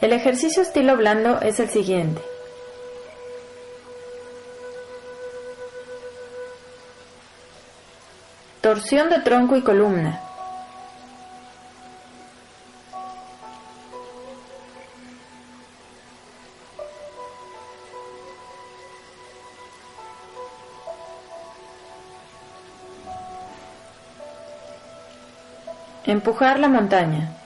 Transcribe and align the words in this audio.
El 0.00 0.14
ejercicio 0.14 0.62
estilo 0.62 0.96
blando 0.96 1.42
es 1.42 1.60
el 1.60 1.68
siguiente. 1.68 2.22
Torsión 8.62 9.10
de 9.10 9.20
tronco 9.20 9.56
y 9.56 9.62
columna. 9.62 10.22
Empujar 26.06 26.58
la 26.58 26.68
montaña. 26.68 27.39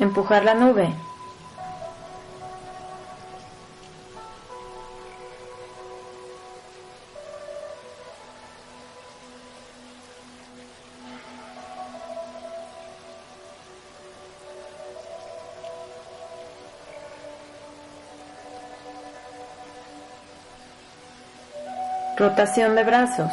Empujar 0.00 0.44
la 0.44 0.54
nube. 0.54 0.88
Rotación 22.16 22.74
de 22.74 22.84
brazos. 22.84 23.30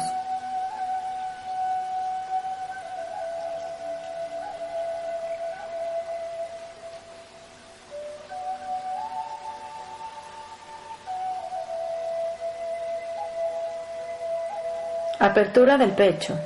Apertura 15.38 15.78
del 15.78 15.92
pecho. 15.92 16.36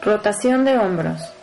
Rotación 0.00 0.64
de 0.64 0.78
hombros. 0.78 1.41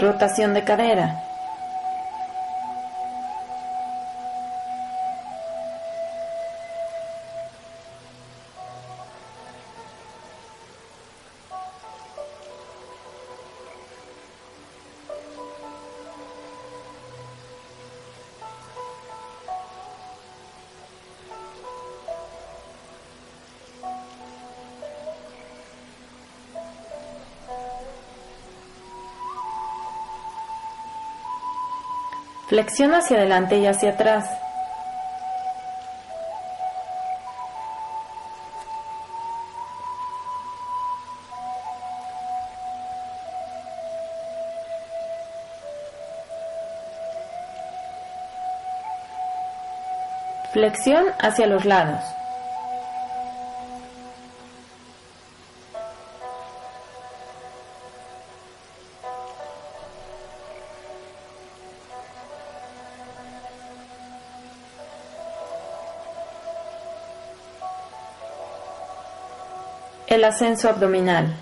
Rotación 0.00 0.54
de 0.54 0.64
cadera. 0.64 1.20
Flexión 32.50 32.92
hacia 32.92 33.16
adelante 33.16 33.58
y 33.58 33.66
hacia 33.68 33.90
atrás. 33.90 34.28
Flexión 50.52 51.04
hacia 51.20 51.46
los 51.46 51.64
lados. 51.64 52.19
El 70.20 70.26
ascenso 70.26 70.68
abdominal. 70.68 71.34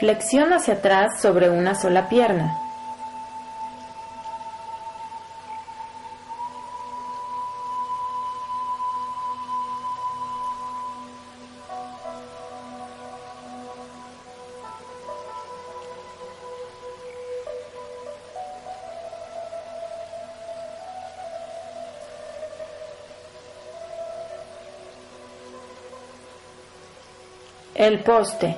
Flexión 0.00 0.52
hacia 0.52 0.74
atrás 0.74 1.20
sobre 1.20 1.50
una 1.50 1.76
sola 1.76 2.08
pierna. 2.08 2.69
El 27.80 28.00
poste. 28.00 28.54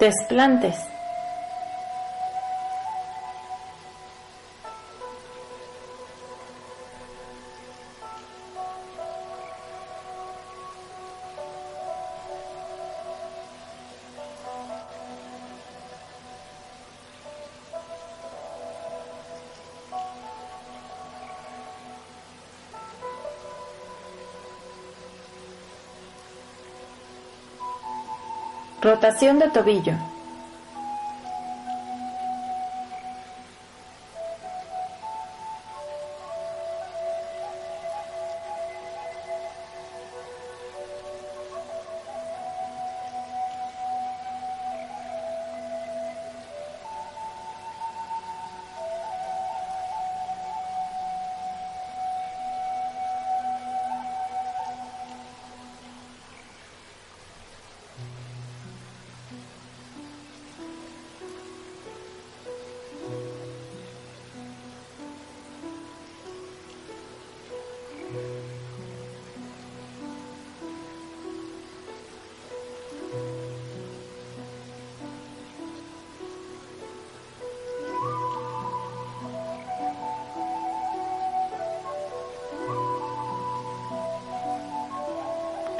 Desplantes. 0.00 0.91
Rotación 28.82 29.38
de 29.38 29.48
tobillo. 29.48 29.94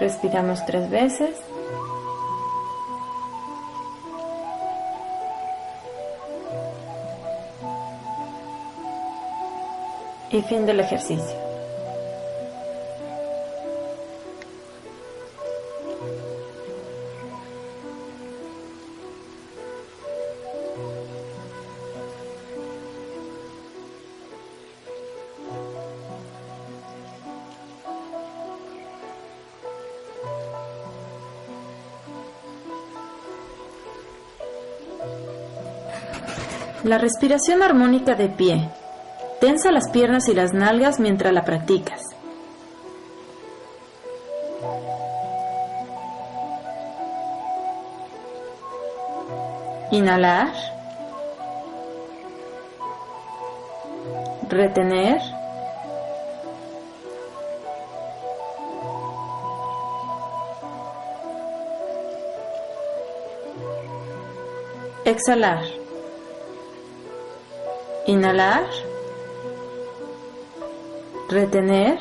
Respiramos 0.02 0.66
tres 0.66 0.90
veces. 0.90 1.30
Y 10.32 10.42
fin 10.42 10.66
del 10.66 10.80
ejercicio. 10.80 11.41
La 36.84 36.98
respiración 36.98 37.62
armónica 37.62 38.16
de 38.16 38.28
pie. 38.28 38.68
Tensa 39.40 39.70
las 39.70 39.88
piernas 39.90 40.28
y 40.28 40.34
las 40.34 40.52
nalgas 40.52 40.98
mientras 40.98 41.32
la 41.32 41.44
practicas. 41.44 42.02
Inhalar. 49.92 50.52
Retener. 54.48 55.20
Exhalar. 65.04 65.81
Inhalar. 68.06 68.66
Retener. 71.30 72.00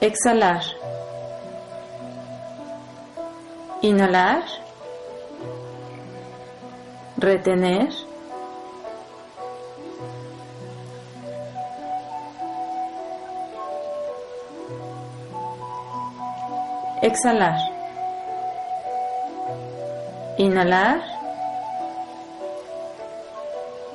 Exhalar. 0.00 0.62
Inhalar. 3.82 4.44
Retener. 7.18 8.07
Exhalar. 17.08 17.58
Inhalar. 20.36 21.00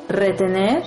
Retener. 0.10 0.84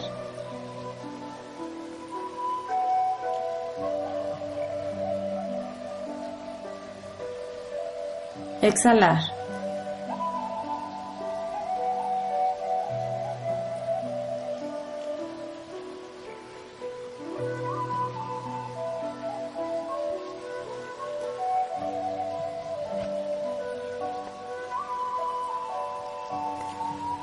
Exhalar. 8.60 9.35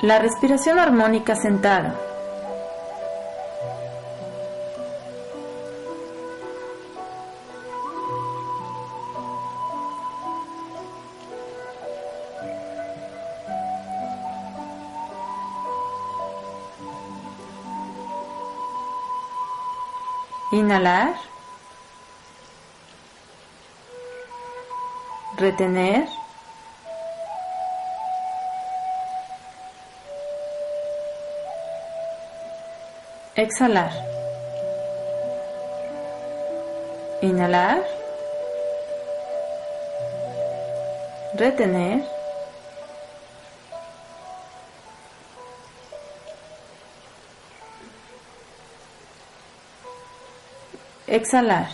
La 0.03 0.19
respiración 0.19 0.79
armónica 0.79 1.33
sentado. 1.33 1.97
Inhalar. 20.51 21.13
Retener. 25.37 26.22
Exhalar. 33.35 33.91
Inhalar. 37.23 37.83
Retener. 41.33 42.05
Exhalar. 51.07 51.69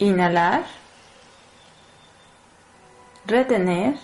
Inhalar. 0.00 0.64
Retener. 3.26 3.98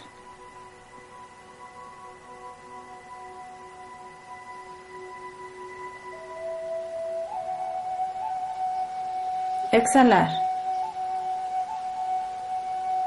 Exhalar. 9.77 10.31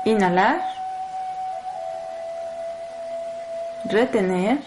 Inhalar. 0.05 0.61
Retener. 3.85 4.59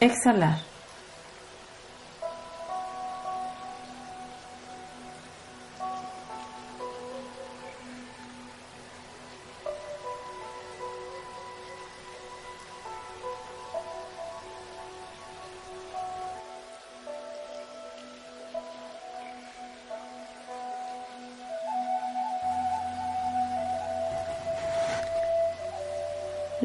Exhalar. 0.00 0.67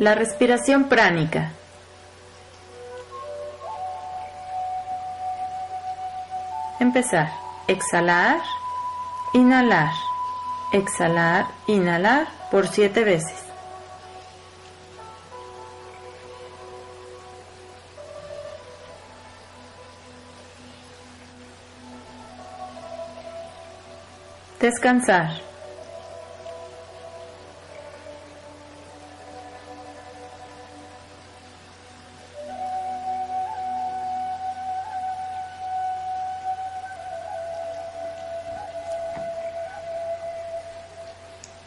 La 0.04 0.16
respiración 0.16 0.90
pránica. 0.90 1.54
Empezar. 6.82 7.32
Exhalar, 7.70 8.42
inhalar, 9.34 9.94
exhalar, 10.74 11.46
inhalar 11.68 12.28
por 12.52 12.68
siete 12.68 13.06
veces. 13.06 13.46
Descansar. 24.60 25.53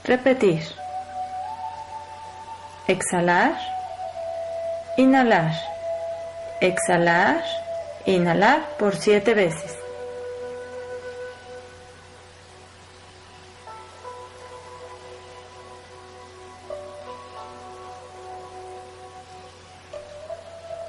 Repetir. 0.07 0.63
Exhalar. 2.87 3.59
Inhalar. 4.97 5.53
Exhalar. 6.61 7.43
Inhalar 8.05 8.61
por 8.79 8.95
siete 8.95 9.35
veces. 9.35 9.77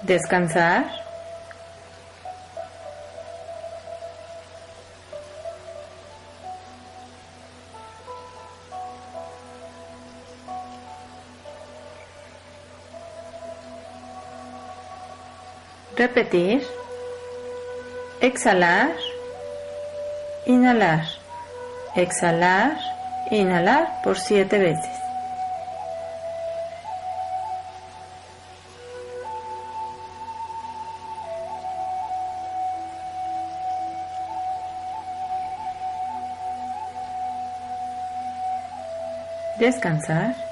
Descansar 0.04 1.07
Repetir. 15.98 16.62
Exhalar. 18.22 18.92
Inhalar. 20.46 21.08
Exhalar. 21.96 22.78
Inhalar 23.32 24.02
por 24.04 24.20
siete 24.20 24.60
veces. 24.60 24.96
Descansar. 39.58 40.47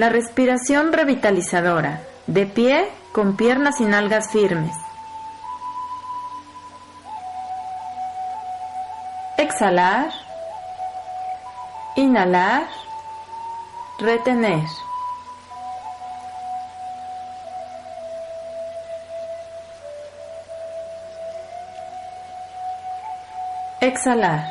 La 0.00 0.08
respiración 0.08 0.94
revitalizadora, 0.94 2.00
de 2.26 2.46
pie 2.46 2.88
con 3.12 3.36
piernas 3.36 3.82
y 3.82 3.84
nalgas 3.84 4.32
firmes. 4.32 4.74
Exhalar, 9.36 10.10
inhalar, 11.96 12.66
retener. 13.98 14.64
Exhalar. 23.82 24.50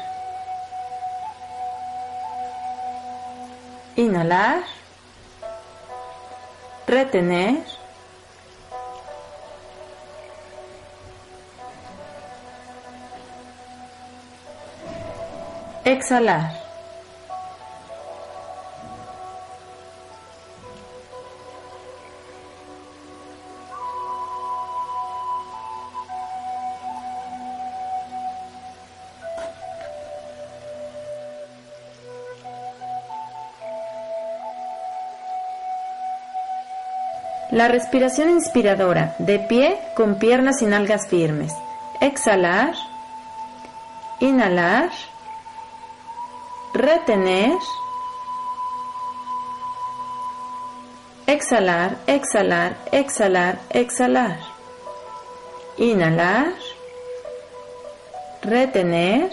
Inhalar 3.96 4.79
retener, 6.90 7.64
exhalar. 15.86 16.69
La 37.60 37.68
respiración 37.68 38.30
inspiradora, 38.30 39.18
de 39.20 39.38
pie 39.38 39.78
con 39.94 40.18
piernas 40.18 40.62
y 40.62 40.66
nalgas 40.66 41.10
firmes. 41.10 41.52
Exhalar, 42.00 42.74
inhalar, 44.22 44.90
retener, 46.74 47.58
exhalar, 51.28 51.98
exhalar, 52.08 52.78
exhalar, 52.94 53.60
exhalar. 53.72 54.40
Inhalar, 55.80 56.54
retener, 58.42 59.30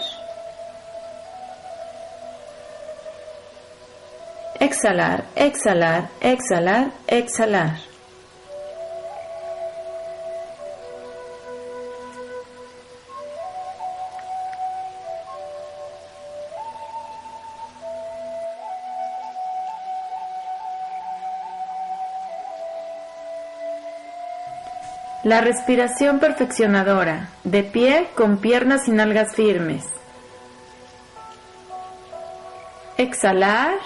exhalar, 4.59 5.23
exhalar, 5.37 6.09
exhalar, 6.19 6.91
exhalar. 7.07 7.86
La 25.27 25.41
respiración 25.41 26.19
perfeccionadora, 26.19 27.31
de 27.43 27.61
pie 27.61 28.07
con 28.15 28.37
piernas 28.37 28.87
y 28.87 28.91
nalgas 28.91 29.35
firmes. 29.35 29.83
Exhalar. 32.97 33.77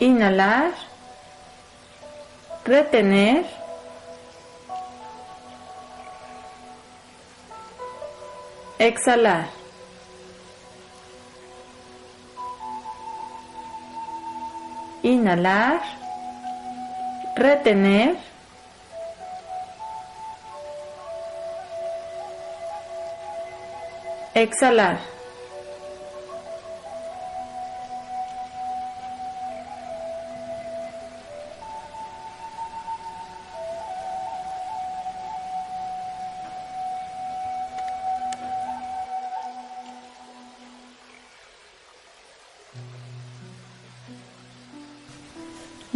Inhalar. 0.00 0.72
Retener. 2.64 3.46
Exhalar. 8.80 9.46
Inhalar 15.04 15.99
retener, 17.40 18.16
exhalar. 24.34 25.19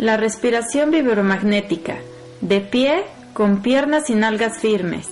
La 0.05 0.19
respiración 0.19 0.91
vibromagnética, 0.91 1.97
de 2.43 2.61
pie 2.61 3.07
con 3.33 3.63
piernas 3.63 4.11
y 4.11 4.15
nalgas 4.15 4.59
firmes. 4.59 5.09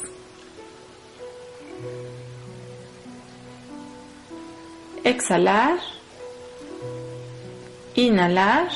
Exhalar, 5.02 5.78
inhalar, 7.94 8.68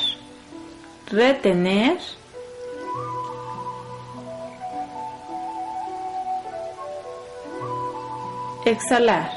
retener, 1.11 1.99
exhalar, 8.65 9.31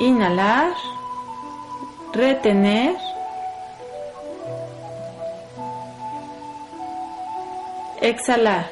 inhalar, 0.00 0.74
retener, 2.12 3.07
Exhalar. 8.08 8.70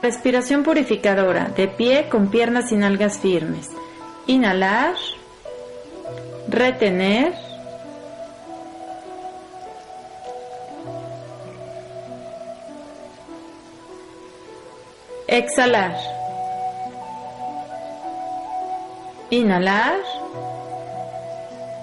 Respiración 0.00 0.62
purificadora, 0.62 1.48
de 1.48 1.66
pie 1.66 2.08
con 2.08 2.30
piernas 2.30 2.70
y 2.70 2.76
nalgas 2.76 3.18
firmes. 3.18 3.70
Inhalar, 4.28 4.94
retener, 6.46 7.47
Exhalar. 15.28 15.94
Inhalar. 19.30 20.00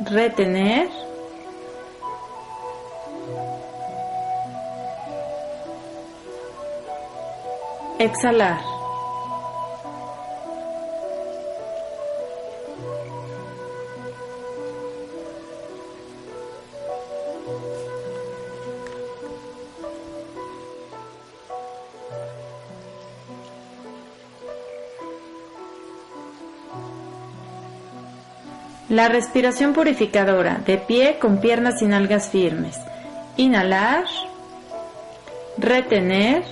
Retener. 0.03 0.89
Exhalar. 7.99 8.75
La 28.96 29.10
respiración 29.10 29.74
purificadora, 29.74 30.62
de 30.66 30.77
pie 30.77 31.20
con 31.20 31.42
piernas 31.42 31.81
y 31.81 31.86
nalgas 31.86 32.29
firmes. 32.29 32.79
Inhalar, 33.36 34.05
retener, 35.58 36.46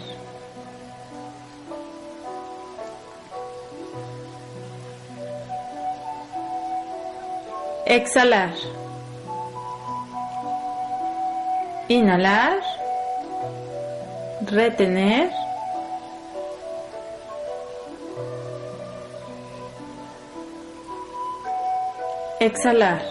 exhalar. 7.86 8.52
Inhalar, 11.88 12.60
retener, 14.42 15.32
Exhalar. 22.44 23.02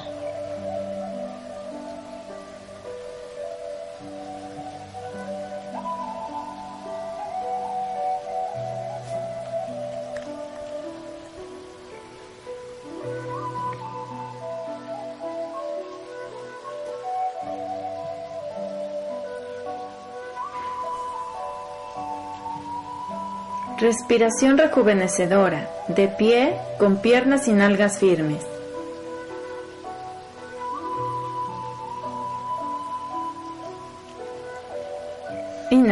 Respiración 23.79 24.59
rejuvenecedora, 24.59 25.71
de 25.89 26.09
pie, 26.09 26.55
con 26.79 27.01
piernas 27.01 27.49
y 27.49 27.53
nalgas 27.53 27.99
firmes. 27.99 28.52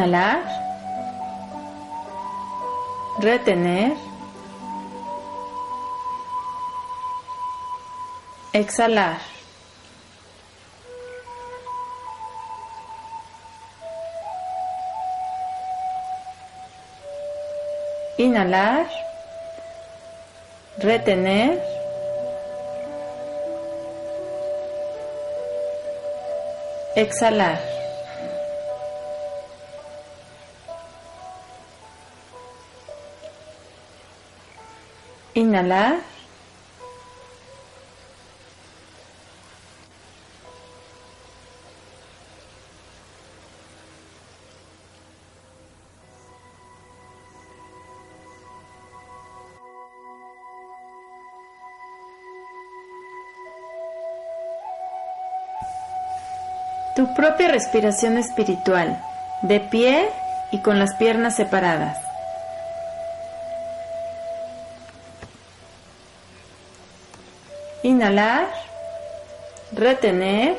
Inhalar. 0.01 0.41
Retener. 3.19 3.97
Exhalar. 8.55 9.21
Inhalar. 18.17 18.87
Retener. 20.79 21.61
Exhalar. 26.97 27.80
Inhalar. 35.51 35.99
Tu 56.95 57.13
propia 57.15 57.49
respiración 57.49 58.19
espiritual, 58.19 59.03
de 59.43 59.59
pie 59.59 60.11
y 60.53 60.59
con 60.59 60.79
las 60.79 60.95
piernas 60.95 61.35
separadas. 61.35 62.10
Inhalar, 68.01 68.49
retener. 69.77 70.57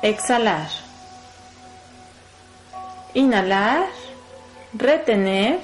Exhalar. 0.00 0.70
Inhalar, 3.12 3.88
retener. 4.72 5.60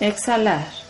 Exhalar. 0.00 0.81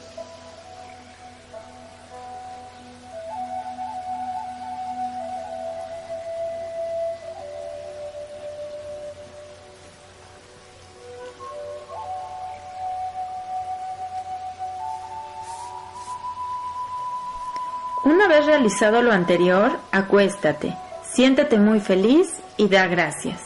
Realizado 18.63 19.03
lo 19.03 19.11
anterior, 19.11 19.81
acuéstate, 19.91 20.73
siéntate 21.03 21.59
muy 21.59 21.81
feliz 21.81 22.29
y 22.57 22.69
da 22.69 22.87
gracias. 22.87 23.41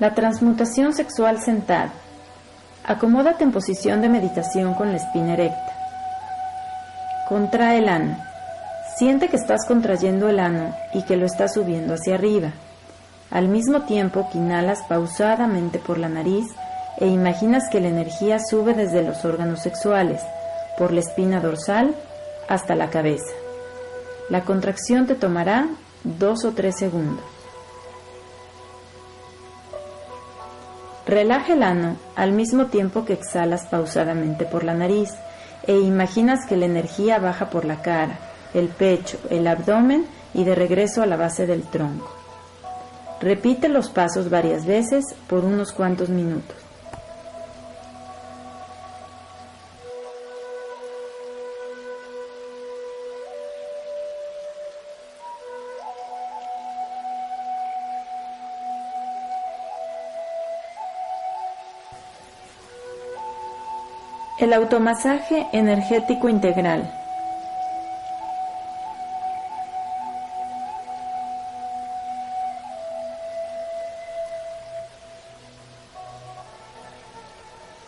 La 0.00 0.12
transmutación 0.16 0.92
sexual 0.92 1.40
sentada. 1.40 1.92
Acomódate 2.84 3.44
en 3.44 3.52
posición 3.52 4.00
de 4.00 4.08
meditación 4.08 4.74
con 4.74 4.90
la 4.90 4.96
espina 4.96 5.34
erecta. 5.34 5.72
Contrae 7.28 7.78
el 7.78 7.88
ano. 7.88 8.29
Siente 9.00 9.28
que 9.28 9.36
estás 9.36 9.64
contrayendo 9.66 10.28
el 10.28 10.38
ano 10.38 10.76
y 10.92 11.04
que 11.04 11.16
lo 11.16 11.24
estás 11.24 11.54
subiendo 11.54 11.94
hacia 11.94 12.16
arriba. 12.16 12.52
Al 13.30 13.48
mismo 13.48 13.84
tiempo 13.86 14.28
que 14.30 14.36
inhalas 14.36 14.82
pausadamente 14.82 15.78
por 15.78 15.96
la 15.96 16.10
nariz 16.10 16.44
e 16.98 17.06
imaginas 17.06 17.70
que 17.72 17.80
la 17.80 17.88
energía 17.88 18.38
sube 18.38 18.74
desde 18.74 19.02
los 19.02 19.24
órganos 19.24 19.62
sexuales, 19.62 20.20
por 20.76 20.92
la 20.92 21.00
espina 21.00 21.40
dorsal, 21.40 21.94
hasta 22.46 22.74
la 22.74 22.90
cabeza. 22.90 23.32
La 24.28 24.44
contracción 24.44 25.06
te 25.06 25.14
tomará 25.14 25.66
dos 26.04 26.44
o 26.44 26.52
tres 26.52 26.76
segundos. 26.76 27.24
Relaja 31.06 31.54
el 31.54 31.62
ano 31.62 31.96
al 32.16 32.32
mismo 32.32 32.66
tiempo 32.66 33.06
que 33.06 33.14
exhalas 33.14 33.64
pausadamente 33.64 34.44
por 34.44 34.62
la 34.62 34.74
nariz 34.74 35.08
e 35.66 35.78
imaginas 35.78 36.44
que 36.46 36.58
la 36.58 36.66
energía 36.66 37.18
baja 37.18 37.48
por 37.48 37.64
la 37.64 37.80
cara, 37.80 38.18
el 38.54 38.68
pecho, 38.68 39.18
el 39.30 39.46
abdomen 39.46 40.06
y 40.34 40.44
de 40.44 40.54
regreso 40.54 41.02
a 41.02 41.06
la 41.06 41.16
base 41.16 41.46
del 41.46 41.62
tronco. 41.62 42.10
Repite 43.20 43.68
los 43.68 43.90
pasos 43.90 44.30
varias 44.30 44.64
veces 44.64 45.04
por 45.28 45.44
unos 45.44 45.72
cuantos 45.72 46.08
minutos. 46.08 46.56
El 64.38 64.54
automasaje 64.54 65.46
energético 65.52 66.30
integral 66.30 66.99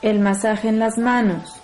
El 0.03 0.19
masaje 0.19 0.69
en 0.69 0.81
las 0.81 0.99
manos. 0.99 1.62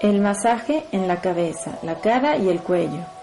El 0.00 0.20
masaje 0.20 0.84
en 0.92 1.08
la 1.08 1.22
cabeza, 1.22 1.78
la 1.82 1.94
cara 1.94 2.36
y 2.36 2.50
el 2.50 2.60
cuello. 2.60 3.15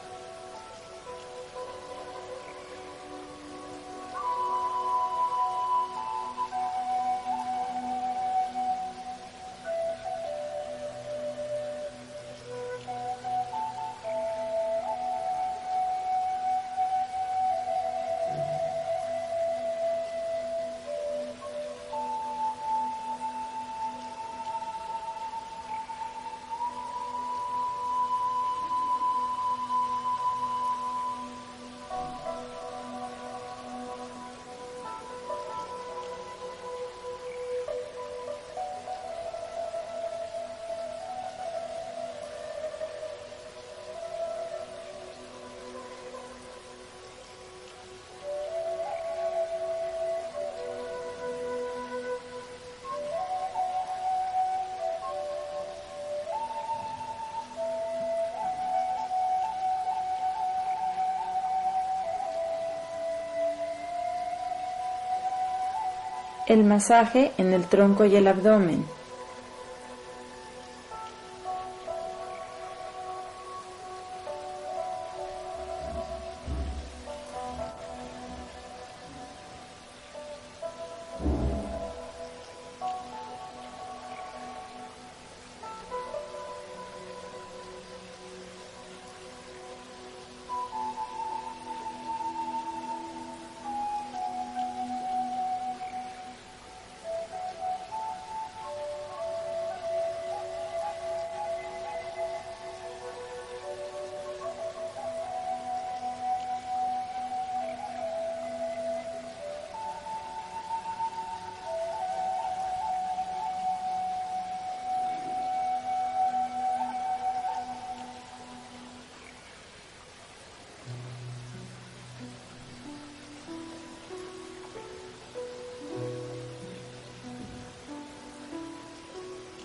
El 66.53 66.63
masaje 66.65 67.31
en 67.39 67.51
el 67.51 67.65
tronco 67.65 68.05
y 68.05 68.15
el 68.15 68.27
abdomen. 68.27 68.85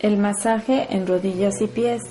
El 0.00 0.16
masaje 0.16 0.86
en 0.90 1.08
rodillas 1.08 1.60
y 1.60 1.66
pies. 1.66 2.02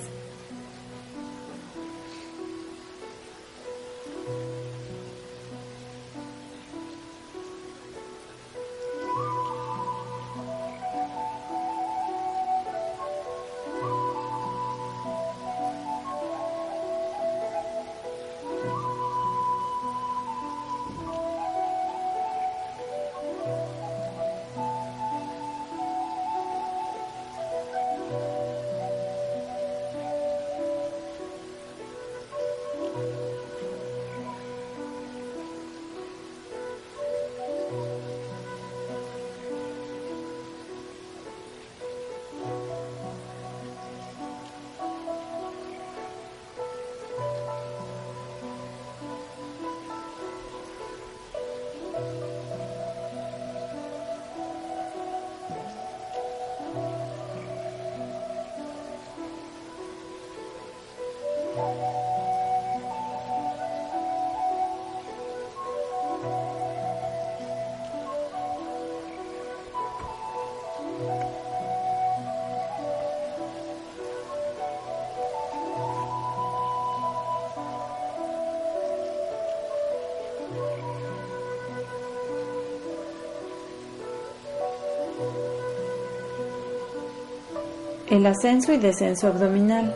El 88.10 88.24
ascenso 88.24 88.72
y 88.72 88.78
descenso 88.78 89.26
abdominal. 89.26 89.94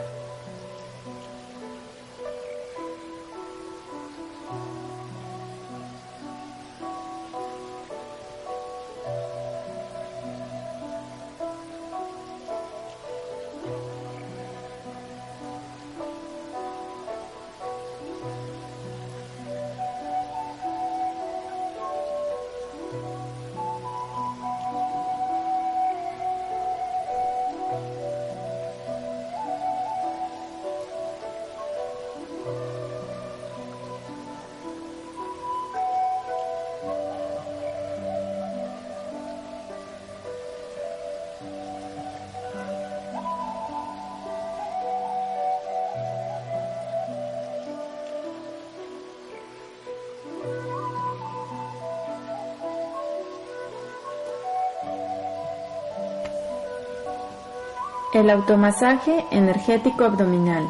El 58.23 58.29
automasaje 58.29 59.25
energético 59.31 60.05
abdominal. 60.05 60.65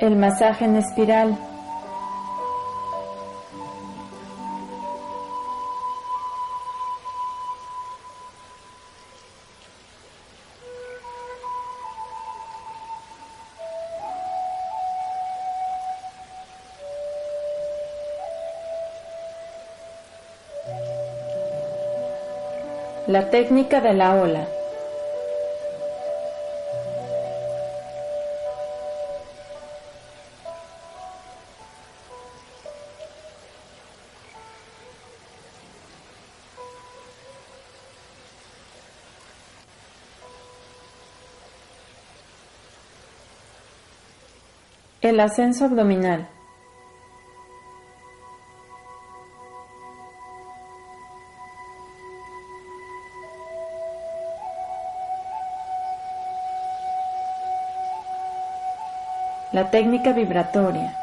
El 0.00 0.16
masaje 0.16 0.66
en 0.66 0.76
espiral. 0.76 1.47
La 23.18 23.30
técnica 23.30 23.80
de 23.80 23.94
la 23.94 24.14
ola. 24.14 24.46
El 45.00 45.18
ascenso 45.18 45.64
abdominal. 45.64 46.37
La 59.58 59.64
técnica 59.70 60.12
vibratoria. 60.12 60.97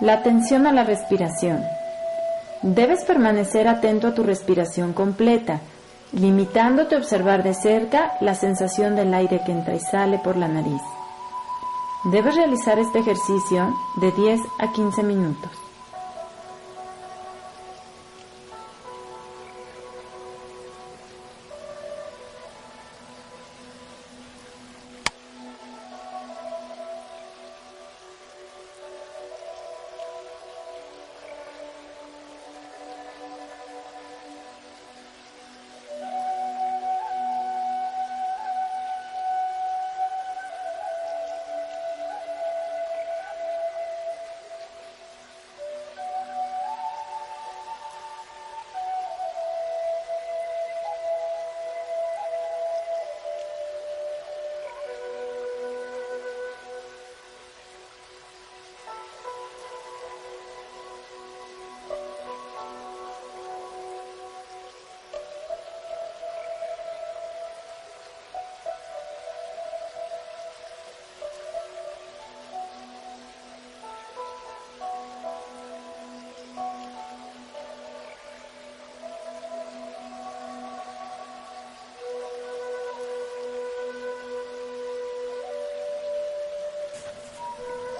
La 0.00 0.12
atención 0.12 0.68
a 0.68 0.72
la 0.72 0.84
respiración. 0.84 1.64
Debes 2.62 3.04
permanecer 3.04 3.66
atento 3.66 4.06
a 4.06 4.14
tu 4.14 4.22
respiración 4.22 4.92
completa, 4.92 5.60
limitándote 6.12 6.94
a 6.94 6.98
observar 6.98 7.42
de 7.42 7.52
cerca 7.52 8.12
la 8.20 8.36
sensación 8.36 8.94
del 8.94 9.12
aire 9.12 9.42
que 9.44 9.50
entra 9.50 9.74
y 9.74 9.80
sale 9.80 10.18
por 10.18 10.36
la 10.36 10.46
nariz. 10.46 10.82
Debes 12.12 12.36
realizar 12.36 12.78
este 12.78 13.00
ejercicio 13.00 13.74
de 13.96 14.12
10 14.12 14.40
a 14.60 14.72
15 14.72 15.02
minutos. 15.02 15.50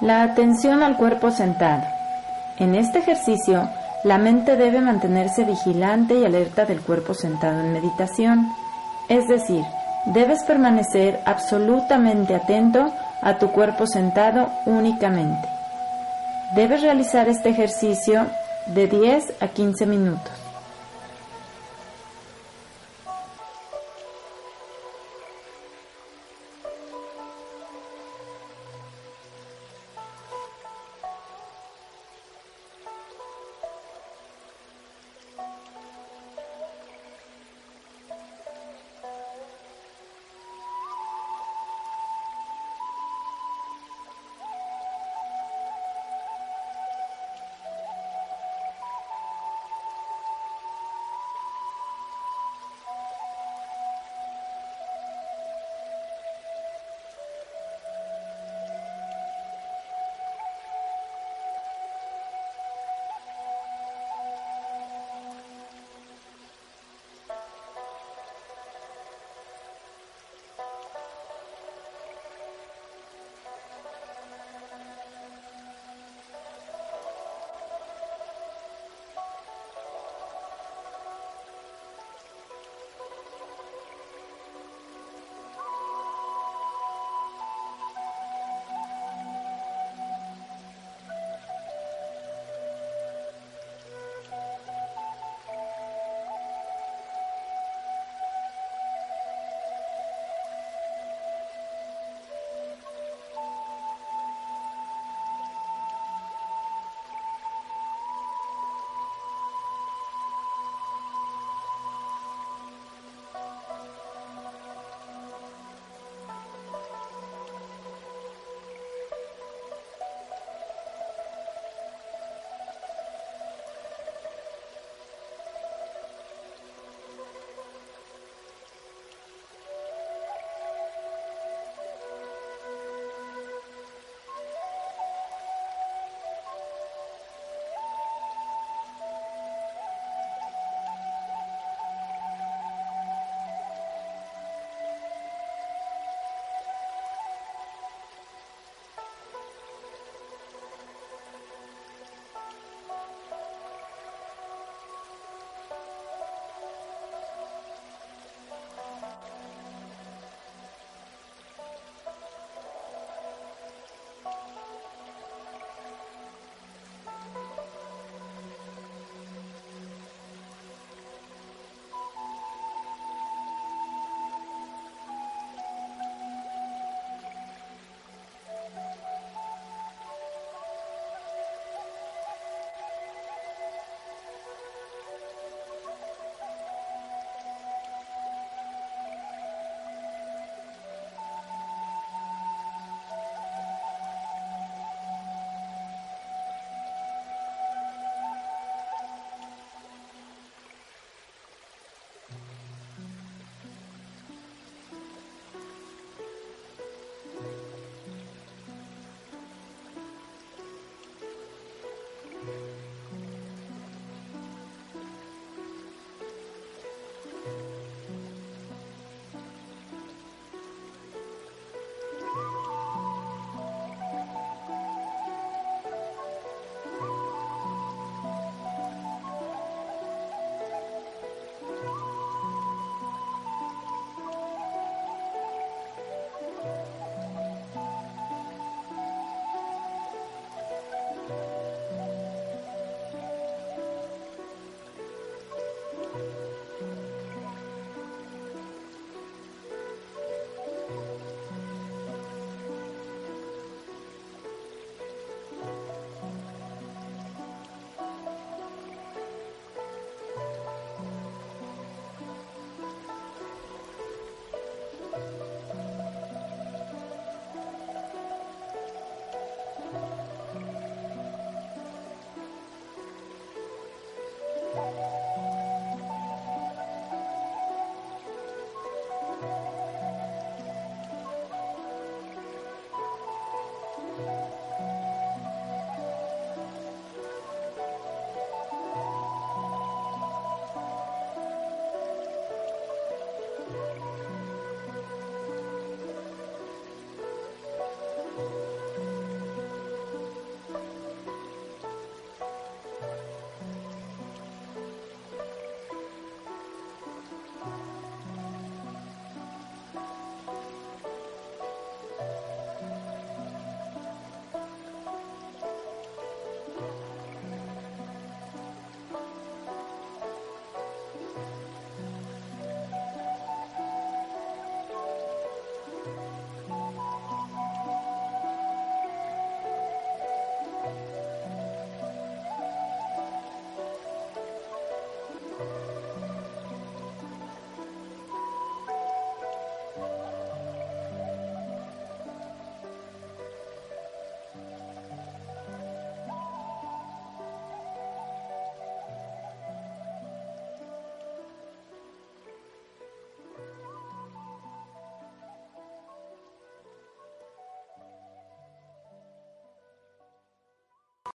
La 0.01 0.23
atención 0.23 0.85
al 0.85 0.97
cuerpo 0.97 1.33
sentado. 1.33 1.83
En 2.57 2.77
este 2.77 3.01
ejercicio, 3.01 3.69
la 4.05 4.17
mente 4.17 4.57
debe 4.57 4.81
mantenerse 4.81 5.43
vigilante 5.43 6.15
y 6.15 6.25
alerta 6.25 6.65
del 6.65 6.81
cuerpo 6.81 7.15
sentado 7.15 7.61
en 7.61 7.73
meditación, 7.73 8.49
es 9.09 9.27
decir, 9.27 9.65
debes 10.07 10.45
permanecer 10.45 11.19
absolutamente 11.25 12.37
atento 12.37 12.93
a 13.23 13.39
tu 13.39 13.51
cuerpo 13.51 13.89
sentado 13.89 14.53
únicamente. 14.67 15.49
Debes 16.55 16.83
realizar 16.83 17.29
este 17.29 17.49
ejercicio 17.49 18.27
de 18.67 18.87
10 18.87 19.35
a 19.41 19.49
15 19.49 19.85
minutos. 19.87 20.38